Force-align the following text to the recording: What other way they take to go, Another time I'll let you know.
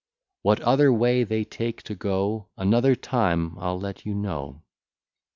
What 0.41 0.59
other 0.61 0.91
way 0.91 1.23
they 1.23 1.43
take 1.43 1.83
to 1.83 1.93
go, 1.93 2.47
Another 2.57 2.95
time 2.95 3.55
I'll 3.59 3.79
let 3.79 4.03
you 4.03 4.15
know. 4.15 4.63